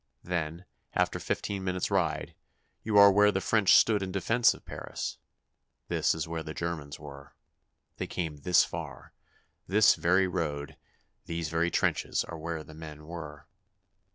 Then, 0.23 0.65
after 0.95 1.19
fifteen 1.19 1.63
minutes' 1.63 1.91
ride, 1.91 2.33
you 2.81 2.97
are 2.97 3.11
where 3.11 3.31
the 3.31 3.39
French 3.39 3.75
stood 3.75 4.01
in 4.01 4.11
defense 4.11 4.51
of 4.55 4.65
Paris.... 4.65 5.19
This 5.89 6.15
is 6.15 6.27
where 6.27 6.41
the 6.41 6.55
Germans 6.55 6.99
were. 6.99 7.35
They 7.97 8.07
came 8.07 8.37
this 8.37 8.63
far. 8.65 9.13
This 9.67 9.93
very 9.93 10.27
road... 10.27 10.75
these 11.27 11.49
very 11.49 11.69
trenches 11.69 12.23
are 12.23 12.39
where 12.39 12.63
the 12.63 12.73
men 12.73 13.05
were. 13.05 13.45